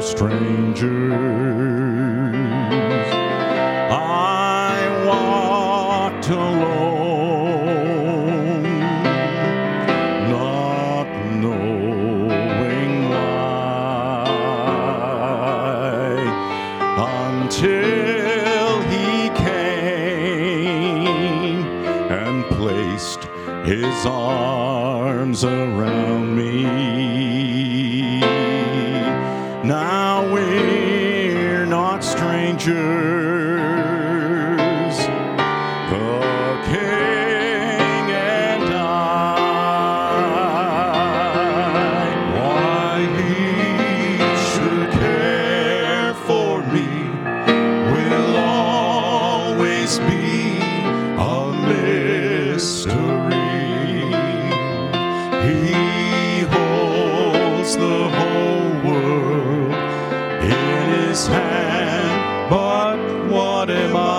we're 0.00 0.06
strangers. 0.06 1.12
I 3.92 4.74
walked 5.06 6.28
alone, 6.28 7.42
not 10.30 11.08
knowing 11.36 12.92
why, 13.10 14.24
until 17.42 18.80
he 18.82 19.28
came 19.44 20.78
and 22.10 22.44
placed 22.46 23.24
his 23.66 24.06
arms 24.06 25.44
around 25.44 26.36
me. 26.36 26.99
Lord, 63.68 63.92
my 63.92 64.09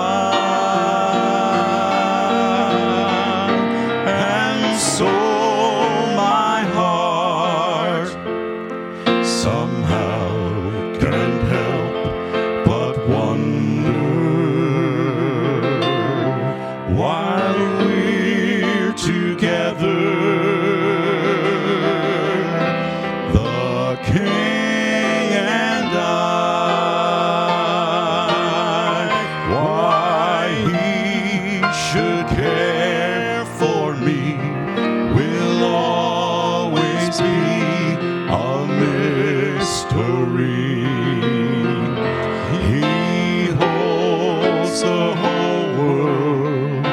the 44.82 45.14
whole 45.14 45.76
world 45.78 46.86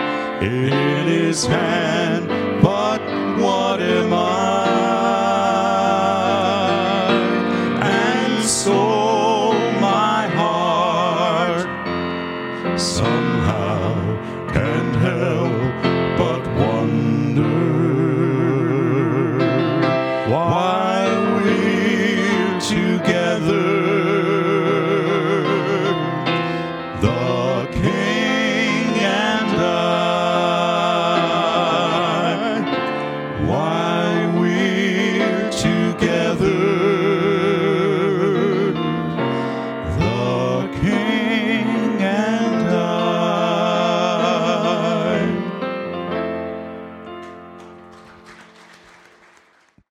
in 0.44 1.08
his 1.08 1.46
hand. 1.48 1.79